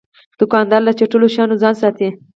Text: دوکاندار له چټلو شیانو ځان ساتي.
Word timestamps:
دوکاندار 0.39 0.81
له 0.87 0.91
چټلو 0.99 1.27
شیانو 1.33 1.55
ځان 1.61 1.75
ساتي. 1.81 2.09